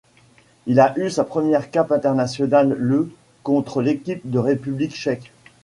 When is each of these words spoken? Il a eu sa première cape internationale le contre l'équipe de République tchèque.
Il 0.65 0.79
a 0.79 0.97
eu 0.97 1.11
sa 1.11 1.23
première 1.23 1.69
cape 1.69 1.91
internationale 1.91 2.73
le 2.75 3.11
contre 3.43 3.83
l'équipe 3.83 4.21
de 4.27 4.39
République 4.39 4.93
tchèque. 4.95 5.31